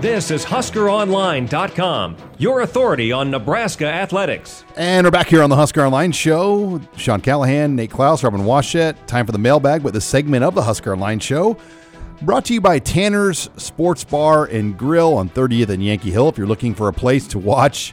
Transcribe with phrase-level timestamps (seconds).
[0.00, 4.64] This is HuskerOnline.com, your authority on Nebraska athletics.
[4.76, 6.80] And we're back here on the Husker Online Show.
[6.96, 8.96] Sean Callahan, Nate Klaus, Robin Washut.
[9.06, 11.58] Time for the mailbag with the segment of the Husker Online Show.
[12.22, 16.30] Brought to you by Tanner's Sports Bar and Grill on 30th and Yankee Hill.
[16.30, 17.92] If you're looking for a place to watch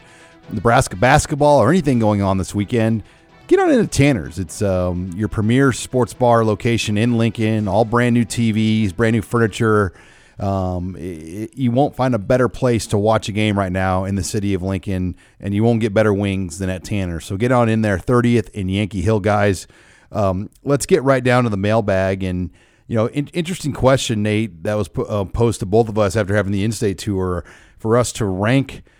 [0.49, 3.03] Nebraska basketball or anything going on this weekend,
[3.47, 4.37] get on into Tanner's.
[4.37, 7.67] It's um, your premier sports bar location in Lincoln.
[7.67, 9.93] All brand new TVs, brand new furniture.
[10.39, 14.15] Um, it, you won't find a better place to watch a game right now in
[14.15, 17.19] the city of Lincoln, and you won't get better wings than at Tanner.
[17.19, 19.65] So get on in there, 30th in Yankee Hill, guys.
[20.11, 22.23] Um, let's get right down to the mailbag.
[22.23, 22.51] And,
[22.87, 26.35] you know, in, interesting question, Nate, that was uh, posed to both of us after
[26.35, 27.43] having the in state tour
[27.77, 28.83] for us to rank–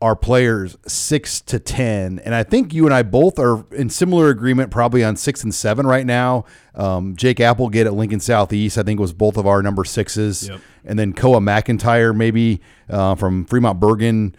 [0.00, 2.20] our players six to 10.
[2.20, 5.52] And I think you and I both are in similar agreement, probably on six and
[5.52, 6.44] seven right now.
[6.74, 10.48] Um, Jake Appleget at Lincoln Southeast, I think, was both of our number sixes.
[10.48, 10.60] Yep.
[10.84, 14.34] And then Koa McIntyre, maybe uh, from Fremont Bergan,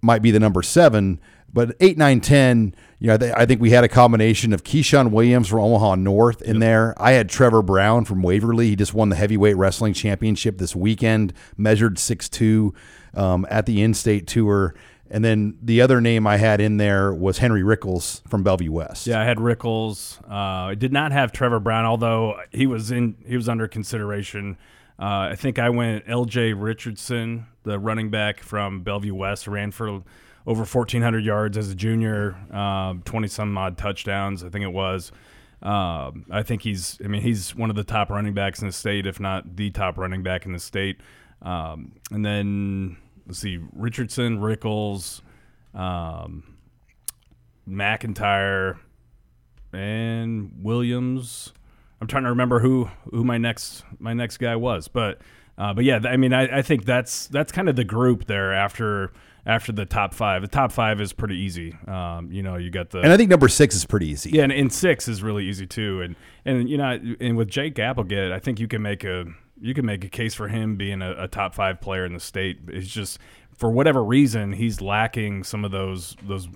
[0.00, 1.20] might be the number seven.
[1.52, 5.48] But eight, nine, 10, you know, I think we had a combination of Keyshawn Williams
[5.48, 6.60] from Omaha North in yep.
[6.60, 6.94] there.
[7.02, 8.68] I had Trevor Brown from Waverly.
[8.68, 12.72] He just won the heavyweight wrestling championship this weekend, measured six two
[13.12, 14.74] um, at the in state tour.
[15.12, 19.06] And then the other name I had in there was Henry Rickles from Bellevue West.
[19.06, 20.18] Yeah, I had Rickles.
[20.22, 24.56] Uh, I did not have Trevor Brown, although he was in he was under consideration.
[24.98, 26.54] Uh, I think I went L.J.
[26.54, 30.02] Richardson, the running back from Bellevue West, ran for
[30.46, 32.36] over 1,400 yards as a junior,
[33.04, 35.12] 20 uh, some odd touchdowns, I think it was.
[35.62, 38.72] Uh, I think he's, I mean, he's one of the top running backs in the
[38.72, 40.98] state, if not the top running back in the state.
[41.42, 42.96] Um, and then
[43.26, 45.20] let's see, Richardson, Rickles,
[45.74, 46.56] um,
[47.68, 48.78] McIntyre,
[49.72, 51.52] and Williams.
[52.00, 55.20] I'm trying to remember who who my next my next guy was, but
[55.58, 58.52] uh, but yeah, I mean, I, I think that's that's kind of the group there
[58.52, 59.12] after
[59.44, 60.42] after the top five.
[60.42, 61.76] The top five is pretty easy.
[61.86, 64.30] Um, you know, you got the and I think number six is pretty easy.
[64.30, 66.00] Yeah, and, and six is really easy too.
[66.00, 69.26] And and you know, and with Jake Appleget, I think you can make a
[69.60, 72.20] you can make a case for him being a, a top five player in the
[72.20, 72.58] state.
[72.68, 73.18] It's just
[73.56, 76.48] for whatever reason he's lacking some of those those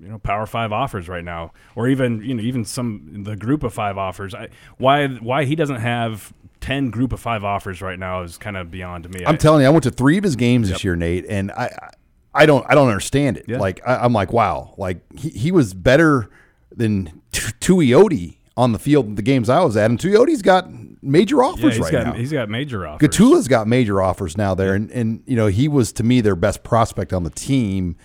[0.00, 3.62] you know power five offers right now or even you know even some the group
[3.62, 7.98] of five offers I, why why he doesn't have 10 group of five offers right
[7.98, 10.24] now is kind of beyond me i'm I, telling you i went to three of
[10.24, 10.76] his games yep.
[10.76, 11.90] this year nate and i
[12.34, 13.58] i don't i don't understand it yeah.
[13.58, 16.30] like I, am like wow like he, he was better
[16.74, 20.68] than Tuioti on the field the games I was at, and Tuioti's got
[21.02, 22.12] major offers yeah, right got, now.
[22.14, 23.08] He's got major offers.
[23.08, 26.36] Gottula's got major offers now there, and and you know he was to me their
[26.36, 27.96] best prospect on the team.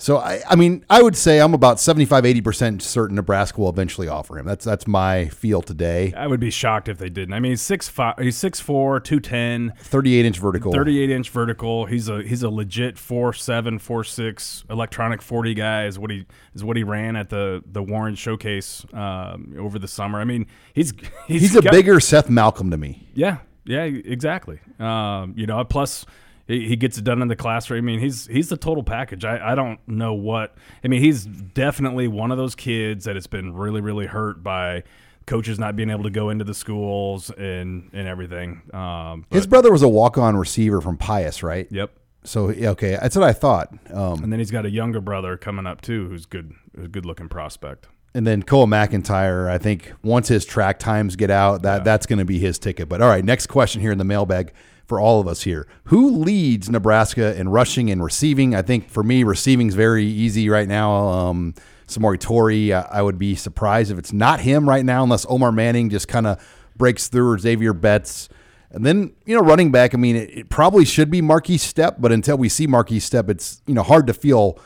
[0.00, 3.68] So I, I mean, I would say I'm about 75, 80 percent certain Nebraska will
[3.68, 4.46] eventually offer him.
[4.46, 6.14] That's that's my feel today.
[6.16, 7.34] I would be shocked if they didn't.
[7.34, 11.28] I mean, he's six five, he's six four, two ten, 38 inch vertical, 38 inch
[11.28, 11.84] vertical.
[11.84, 15.84] He's a he's a legit four seven, four six electronic 40 guy.
[15.84, 16.24] Is what he
[16.54, 20.18] is what he ran at the the Warren Showcase um, over the summer.
[20.18, 20.94] I mean, he's
[21.26, 23.06] he's, he's a got, bigger Seth Malcolm to me.
[23.12, 24.60] Yeah, yeah, exactly.
[24.78, 26.06] Um, you know, plus
[26.50, 27.78] he, he gets it done in the classroom.
[27.78, 29.24] I mean, he's he's the total package.
[29.24, 30.54] I, I don't know what.
[30.84, 34.82] I mean, he's definitely one of those kids that has been really really hurt by
[35.26, 38.62] coaches not being able to go into the schools and and everything.
[38.74, 41.68] Um, His brother was a walk on receiver from Pius, right?
[41.70, 41.92] Yep.
[42.24, 43.72] So okay, that's what I thought.
[43.92, 47.06] Um, and then he's got a younger brother coming up too, who's good, a good
[47.06, 47.86] looking prospect.
[48.12, 51.84] And then Cole McIntyre, I think once his track times get out, that yeah.
[51.84, 52.88] that's going to be his ticket.
[52.88, 54.52] But all right, next question here in the mailbag
[54.90, 55.68] for all of us here.
[55.84, 58.56] Who leads Nebraska in rushing and receiving?
[58.56, 60.90] I think for me, receiving is very easy right now.
[60.92, 61.54] Um,
[61.86, 65.52] Samori Toure, I, I would be surprised if it's not him right now, unless Omar
[65.52, 66.44] Manning just kind of
[66.76, 68.28] breaks through or Xavier Betts.
[68.72, 72.00] And then, you know, running back, I mean, it, it probably should be Markese Stepp,
[72.00, 74.58] but until we see Markese Stepp, it's, you know, hard to feel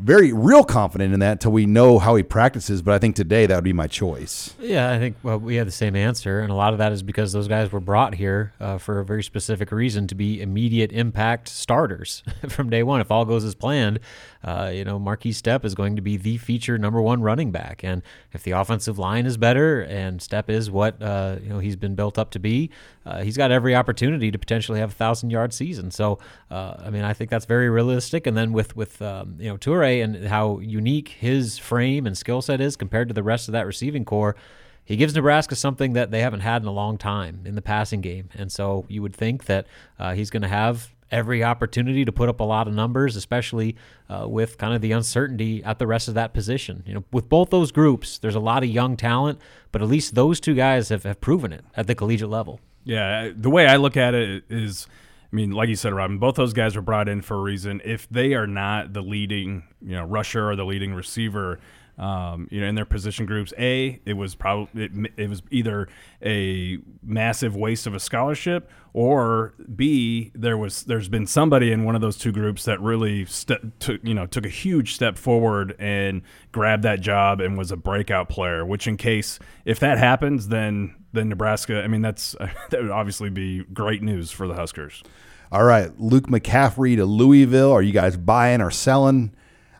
[0.00, 2.82] very real confident in that until we know how he practices.
[2.82, 4.54] But I think today that would be my choice.
[4.60, 7.02] Yeah, I think well, we had the same answer, and a lot of that is
[7.02, 10.92] because those guys were brought here uh, for a very specific reason to be immediate
[10.92, 13.00] impact starters from day one.
[13.00, 13.98] If all goes as planned,
[14.44, 17.82] uh, you know, Markese Stepp is going to be the feature number one running back,
[17.82, 18.02] and
[18.32, 21.96] if the offensive line is better and Stepp is what uh, you know he's been
[21.96, 22.70] built up to be,
[23.04, 25.90] uh, he's got every opportunity to potentially have a thousand yard season.
[25.90, 26.20] So,
[26.52, 28.28] uh, I mean, I think that's very realistic.
[28.28, 32.42] And then with with um, you know Toure and how unique his frame and skill
[32.42, 34.36] set is compared to the rest of that receiving corps,
[34.84, 38.00] he gives Nebraska something that they haven't had in a long time in the passing
[38.00, 38.30] game.
[38.34, 39.66] And so you would think that
[39.98, 43.76] uh, he's going to have every opportunity to put up a lot of numbers, especially
[44.08, 46.82] uh, with kind of the uncertainty at the rest of that position.
[46.86, 49.40] You know, with both those groups, there's a lot of young talent,
[49.72, 52.60] but at least those two guys have, have proven it at the collegiate level.
[52.84, 54.86] Yeah, the way I look at it is
[55.30, 57.82] I mean, like you said, Robin, both those guys were brought in for a reason.
[57.84, 61.60] If they are not the leading, you know, rusher or the leading receiver,
[61.98, 65.88] um, you know, in their position groups, a it was probably it, it, was either
[66.24, 71.96] a massive waste of a scholarship, or b there was there's been somebody in one
[71.96, 75.74] of those two groups that really st- took you know took a huge step forward
[75.80, 76.22] and
[76.52, 78.64] grabbed that job and was a breakout player.
[78.64, 81.82] Which, in case if that happens, then then Nebraska.
[81.82, 82.36] I mean, that's
[82.70, 85.02] that would obviously be great news for the Huskers.
[85.50, 87.72] All right, Luke McCaffrey to Louisville.
[87.72, 89.32] Are you guys buying or selling?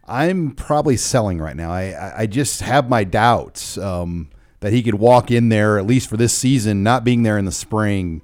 [0.09, 1.71] I'm probably selling right now.
[1.71, 6.09] I I just have my doubts um, that he could walk in there at least
[6.09, 8.23] for this season, not being there in the spring,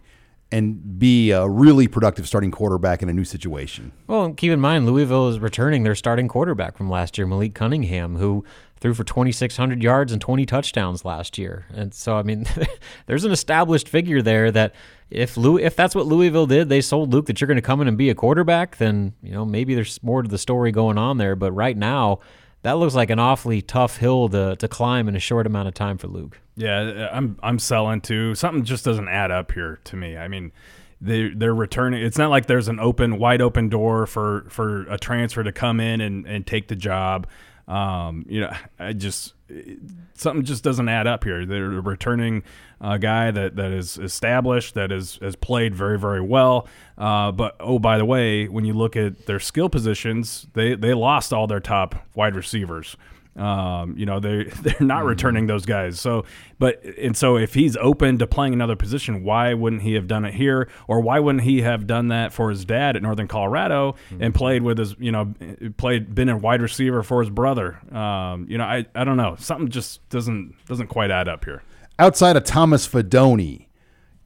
[0.51, 3.93] and be a really productive starting quarterback in a new situation.
[4.07, 8.17] Well, keep in mind Louisville is returning their starting quarterback from last year, Malik Cunningham,
[8.17, 8.45] who
[8.85, 11.65] threw for 2,600 yards and 20 touchdowns last year.
[11.73, 12.45] And so, I mean,
[13.07, 14.75] there's an established figure there that
[15.09, 17.81] if Lou, if that's what Louisville did, they sold Luke that you're going to come
[17.81, 20.99] in and be a quarterback, then, you know, maybe there's more to the story going
[20.99, 21.35] on there.
[21.35, 22.19] But right now,
[22.61, 25.73] that looks like an awfully tough hill to, to climb in a short amount of
[25.73, 26.39] time for Luke.
[26.55, 28.35] Yeah, I'm I'm selling too.
[28.35, 30.19] Something just doesn't add up here to me.
[30.19, 30.53] I mean,
[31.01, 32.03] they they're returning.
[32.03, 35.81] It's not like there's an open, wide open door for for a transfer to come
[35.81, 37.27] in and and take the job.
[37.67, 39.35] Um, you know, I just
[40.15, 41.47] something just doesn't add up here.
[41.47, 42.43] They're returning
[42.81, 46.69] a guy that, that is established, that is has played very very well.
[46.99, 50.95] Uh, but oh, by the way, when you look at their skill positions, they they
[50.95, 52.97] lost all their top wide receivers.
[53.37, 55.09] Um, you know, they they're not mm-hmm.
[55.09, 56.01] returning those guys.
[56.01, 56.25] So,
[56.59, 60.25] but and so if he's open to playing another position, why wouldn't he have done
[60.25, 63.97] it here, or why wouldn't he have done that for his dad at Northern Colorado
[64.11, 64.23] mm-hmm.
[64.23, 65.35] and played with his, you know,
[65.77, 67.81] played been a wide receiver for his brother?
[67.95, 71.63] Um, you know, I I don't know, something just doesn't doesn't quite add up here.
[71.99, 73.67] Outside of Thomas Fidone,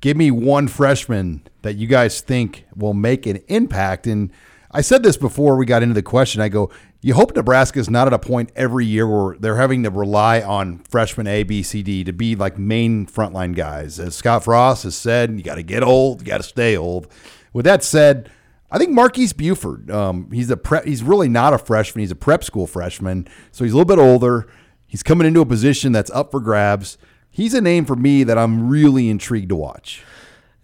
[0.01, 4.31] give me one freshman that you guys think will make an impact and.
[4.71, 6.43] I said this before we got into the question.
[6.43, 9.85] I go, you hope Nebraska is not at a point every year where they're having
[9.85, 14.01] to rely on freshman A, B, C, D to be like main frontline guys.
[14.01, 17.07] As Scott Frost has said, you got to get old, you got to stay old.
[17.53, 18.31] With that said,
[18.71, 22.01] I think Marques Buford, um, he's a prep, he's really not a freshman.
[22.01, 24.49] He's a prep school freshman, so he's a little bit older.
[24.87, 26.99] He's coming into a position that's up for grabs.
[27.31, 30.03] He's a name for me that I'm really intrigued to watch.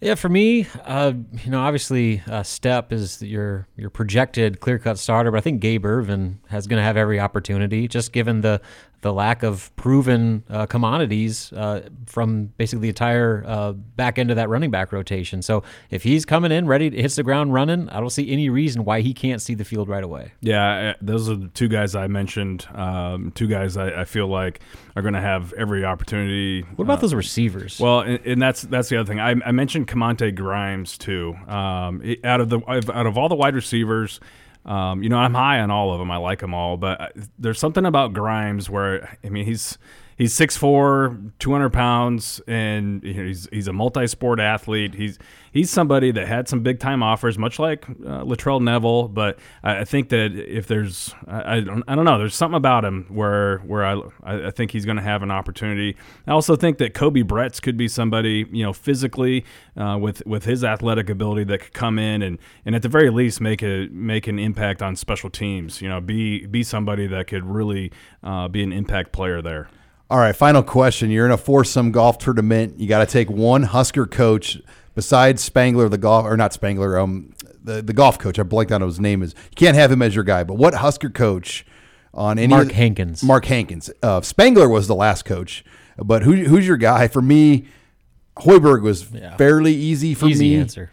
[0.05, 4.99] Yeah, for me, uh, you know, obviously, uh, Stepp is your your projected clear cut
[4.99, 8.61] starter, but I think Gabe Ervin has going to have every opportunity, just given the
[9.05, 14.37] the lack of proven uh, commodities uh, from basically the entire uh, back end of
[14.37, 15.43] that running back rotation.
[15.43, 18.49] So if he's coming in ready, to hits the ground running, I don't see any
[18.49, 20.33] reason why he can't see the field right away.
[20.41, 22.67] Yeah, those are the two guys I mentioned.
[22.75, 24.61] Um, two guys I, I, feel like
[24.97, 26.63] are going to have every opportunity.
[26.63, 27.79] What about uh, those receivers?
[27.79, 29.21] Well, and, and, that's that's the other thing.
[29.21, 31.35] I, I mentioned Kamonte Grimes too.
[31.47, 34.21] Um, out of the out of all the wide receivers.
[34.65, 36.11] Um, you know, I'm high on all of them.
[36.11, 37.09] I like them all, but uh,
[37.39, 39.79] there's something about Grimes where I mean he's
[40.17, 44.95] he's 6'4", 200 pounds, and he's he's a multi-sport athlete.
[44.95, 45.19] He's
[45.55, 49.09] he's somebody that had some big time offers, much like uh, Latrell Neville.
[49.09, 52.57] But I, I, think that if there's, I, I, don't, I don't know, there's something
[52.57, 55.97] about him where where I I think he's going to have an opportunity.
[56.27, 59.45] I also think that Koby Bretz could be somebody, you know, physically
[59.77, 63.11] uh, with with his athletic ability that could come in and and at the very
[63.11, 65.81] least make a make an impact on special teams.
[65.81, 67.93] You know, be be somebody that could really
[68.23, 69.69] uh, be an impact player there.
[70.11, 71.11] All right, final question.
[71.11, 72.79] You're in a foursome golf tournament.
[72.79, 74.61] You got to take one Husker coach
[74.95, 77.33] besides Spangler, the golf or not Spangler, um,
[77.63, 78.39] the the golf coach.
[78.39, 79.23] I blanked on his name.
[79.23, 81.65] Is you can't have him as your guy, but what Husker coach
[82.13, 83.23] on any Mark Hankins?
[83.23, 83.91] Mark Hankins.
[84.03, 85.65] Uh, Spangler was the last coach,
[85.97, 87.09] but who who's your guy?
[87.09, 87.67] For me,
[88.39, 89.37] Hoiberg was yeah.
[89.37, 90.61] fairly easy for easy me.
[90.61, 90.91] Answer.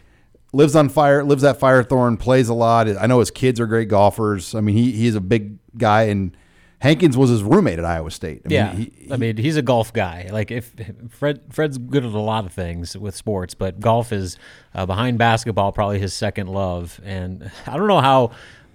[0.54, 2.88] lives on fire, lives at Firethorn, plays a lot.
[2.88, 4.54] I know his kids are great golfers.
[4.54, 6.34] I mean, he he's a big guy, and
[6.82, 8.42] Hankins was his roommate at Iowa State.
[8.44, 10.28] I mean, yeah, he- I mean he's a golf guy.
[10.32, 10.74] Like if
[11.10, 14.36] Fred Fred's good at a lot of things with sports, but golf is
[14.74, 17.00] uh, behind basketball probably his second love.
[17.04, 18.32] And I don't know how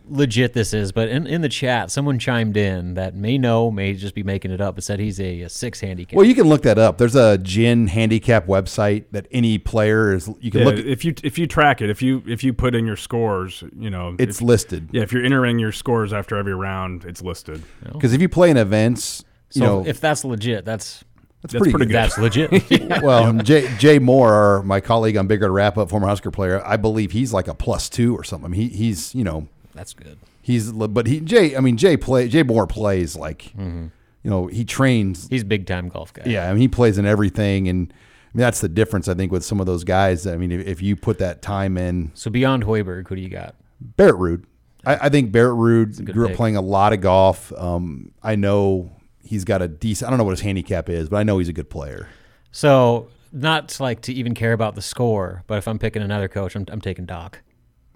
[0.09, 3.93] legit this is, but in, in the chat, someone chimed in that may know, may
[3.93, 6.15] just be making it up, but said he's a, a six handicap.
[6.15, 6.97] well, you can look that up.
[6.97, 10.27] There's a GHIN handicap website that any player is.
[10.39, 10.77] You can Yeah, look.
[10.77, 13.63] At, if you if you track it, if you if you put in your scores,
[13.77, 17.21] you know, it's if, listed yeah, if you're entering your scores after every round, it's
[17.21, 17.63] listed.
[17.83, 19.23] because if you play in events,
[19.53, 21.03] you know if that's legit, that's
[21.41, 21.95] that's, that's pretty good.
[21.95, 22.51] that's legit.
[23.03, 26.77] well, Jay, Jay Moore, my colleague on Bigger Red Wrap Up, former Husker player, I
[26.77, 28.45] believe he's like a plus two or something.
[28.45, 29.47] I mean, he, he's you know
[29.77, 30.17] that's good.
[30.41, 31.55] he's but he Jay.
[31.55, 33.91] I mean Jay play Jay Moore plays like you
[34.23, 35.27] know he trains.
[35.29, 36.23] He's big time golf guy.
[36.25, 39.31] Yeah, I mean he plays in everything, and I mean that's the difference I think
[39.31, 40.25] with some of those guys.
[40.27, 43.29] I mean if, if you put that time in, So beyond Hoiberg, who do you
[43.29, 43.55] got?
[43.79, 44.43] Barrett Ruud.
[44.85, 47.51] I, I think Barrett Ruud grew up playing a lot of golf.
[47.57, 48.91] Um, I know
[49.23, 50.07] he's got a decent.
[50.07, 52.07] I don't know what his handicap is, but I know he's a good player.
[52.51, 56.55] So not like to even care about the score, but if I'm picking another coach,
[56.55, 57.41] I'm, I'm taking Doc.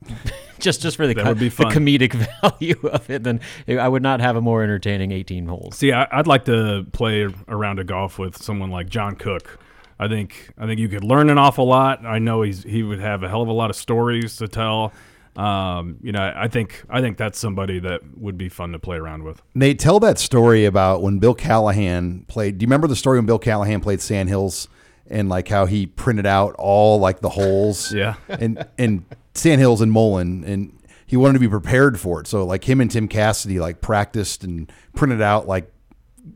[0.60, 3.88] just just for the, That co- would be the comedic value of it, then I
[3.88, 5.78] would not have a more entertaining 18 holes.
[5.78, 9.16] See, I, I'd like to play around a round of golf with someone like John
[9.16, 9.60] Cook.
[10.00, 12.06] I think I think you could learn an awful lot.
[12.06, 14.94] I know he's he would have a hell of a lot of stories to tell.
[15.36, 18.98] Um, you know, I think I think that's somebody that would be fun to play
[18.98, 19.42] around with.
[19.56, 22.58] Nate, tell that story about when Bill Callahan played.
[22.58, 24.68] Do you remember the story when Bill Callahan played Sandhills
[25.12, 27.94] and like how he printed out all like the holes?
[28.02, 28.16] Yeah.
[28.30, 32.28] And and Sandhills and Mullen and he wanted to be prepared for it.
[32.28, 35.70] So like him and Tim Cassidy like practiced and printed out like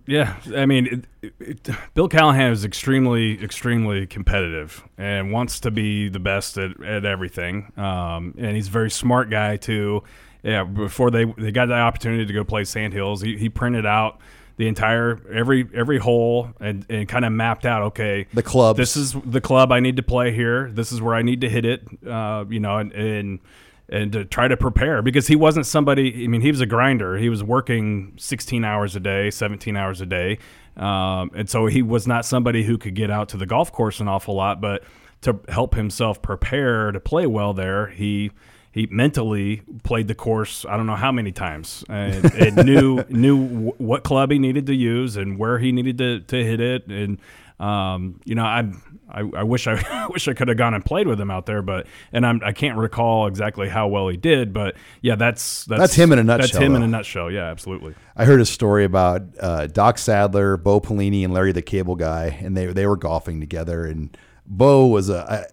[0.05, 6.09] Yeah, I mean, it, it, Bill Callahan is extremely, extremely competitive and wants to be
[6.09, 7.71] the best at, at everything.
[7.77, 10.03] Um, and he's a very smart guy too.
[10.43, 14.19] Yeah, before they they got the opportunity to go play Sandhills, he, he printed out
[14.57, 17.83] the entire every every hole and, and kind of mapped out.
[17.83, 20.69] Okay, The club This is the club I need to play here.
[20.71, 21.85] This is where I need to hit it.
[22.07, 22.91] Uh, you know, and.
[22.93, 23.39] and
[23.87, 26.23] and to try to prepare because he wasn't somebody.
[26.23, 27.17] I mean, he was a grinder.
[27.17, 30.39] He was working 16 hours a day, 17 hours a day,
[30.75, 33.99] um, and so he was not somebody who could get out to the golf course
[33.99, 34.59] an awful lot.
[34.59, 34.83] But
[35.21, 38.31] to help himself prepare to play well there, he
[38.75, 40.65] he mentally played the course.
[40.67, 44.65] I don't know how many times, and, and knew knew w- what club he needed
[44.67, 46.85] to use and where he needed to, to hit it.
[46.87, 47.17] And
[47.57, 48.69] um, you know, I,
[49.09, 51.45] I I wish I, I wish I could have gone and played with him out
[51.45, 55.63] there, but and I'm I can't recall exactly how well he did, but yeah, that's
[55.63, 56.47] that's, That's him in a nutshell.
[56.47, 57.31] That's him in a nutshell.
[57.31, 57.95] Yeah, absolutely.
[58.17, 62.37] I heard a story about uh, Doc Sadler, Bo Pelini, and Larry the Cable Guy,
[62.41, 63.85] and they they were golfing together.
[63.85, 65.47] And Bo was a,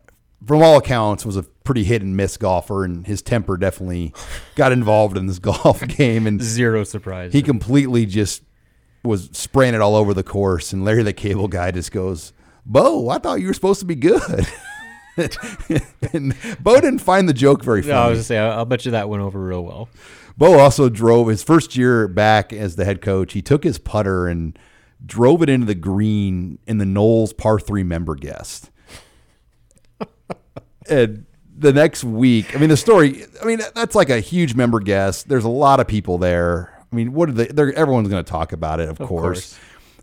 [0.46, 4.12] from all accounts, was a pretty hit and miss golfer, and his temper definitely
[4.56, 7.32] got involved in this golf game, and Zero surprise.
[7.32, 8.42] he completely just
[9.04, 10.72] was spraying it all over the course.
[10.72, 12.32] And Larry the Cable Guy just goes,
[12.64, 14.46] "Bo, I thought you were supposed to be good."
[16.12, 17.92] and Bo didn't find the joke very funny.
[17.92, 19.88] no, I was gonna say, I'll, I'll bet you that went over real well.
[20.38, 23.34] Bo also drove his first year back as the head coach.
[23.34, 24.58] He took his putter and
[25.04, 28.70] drove it into the green in the Knowles par three member guest.
[30.92, 34.80] And the next week, I mean, the story, I mean, that's like a huge member
[34.80, 35.28] guest.
[35.28, 36.84] There's a lot of people there.
[36.92, 37.46] I mean, what are they?
[37.46, 39.08] They're, everyone's going to talk about it, of, course.
[39.08, 39.58] course.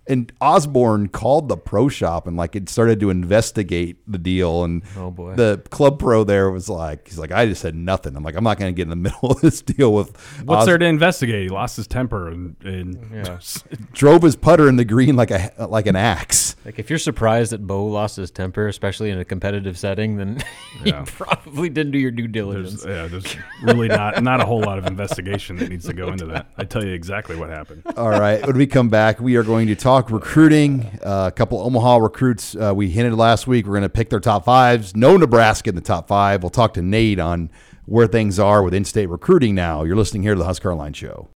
[0.07, 4.63] And Osborne called the pro shop and like it started to investigate the deal.
[4.63, 5.35] And Oh, boy.
[5.35, 8.15] the club pro there was like, he's like, I just said nothing.
[8.15, 10.17] I'm like, I'm not going to get in the middle of this deal with.
[10.45, 11.43] What's Os- there to investigate?
[11.43, 13.27] He lost his temper and, and
[13.93, 16.48] drove his putter in the green like a like an axe.
[16.65, 20.43] Like if you're surprised that Bo lost his temper, especially in a competitive setting, then
[20.85, 20.99] Yeah.
[20.99, 22.83] you probably didn't do your due diligence.
[22.83, 26.09] there's, yeah, there's really not not a whole lot of investigation that needs to go
[26.09, 26.47] into that.
[26.57, 27.83] I tell you exactly what happened.
[27.97, 30.85] All right, when we come back, we are going to talk recruiting.
[31.03, 33.65] Uh, a couple Omaha recruits uh, we hinted last week.
[33.65, 34.95] We're going to pick their top fives.
[34.95, 36.43] No Nebraska in the top five.
[36.43, 37.49] We'll talk to Nate on
[37.85, 39.83] where things are with in-state recruiting now.
[39.83, 41.27] You're listening here to the Husker Online Show.